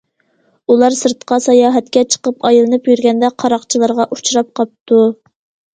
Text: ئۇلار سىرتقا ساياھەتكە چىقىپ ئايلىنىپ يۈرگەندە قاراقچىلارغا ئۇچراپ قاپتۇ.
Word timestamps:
ئۇلار 0.75 0.95
سىرتقا 0.99 1.37
ساياھەتكە 1.47 2.03
چىقىپ 2.15 2.49
ئايلىنىپ 2.49 2.91
يۈرگەندە 2.93 3.33
قاراقچىلارغا 3.45 4.11
ئۇچراپ 4.19 4.53
قاپتۇ. 4.61 5.07